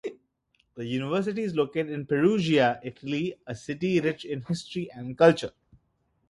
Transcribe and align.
The 0.73 0.83
university 0.85 1.43
is 1.43 1.53
located 1.53 1.91
in 1.91 2.07
Perugia, 2.07 2.79
Italy, 2.83 3.35
a 3.45 3.53
city 3.53 3.99
rich 3.99 4.25
in 4.25 4.41
history 4.41 4.89
and 4.91 5.15
culture. 5.15 5.51